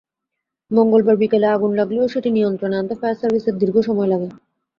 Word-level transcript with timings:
মঙ্গলবার 0.71 1.15
বিকেলে 1.21 1.47
আগুন 1.47 1.71
লাগলেও 1.79 2.05
সেটি 2.07 2.29
নিয়ন্ত্রণে 2.31 2.75
আনতে 2.77 2.95
ফায়ার 2.95 3.19
সার্ভিসের 3.21 3.55
দীর্ঘ 3.61 3.75
সময় 3.87 4.09
লাগে। 4.11 4.29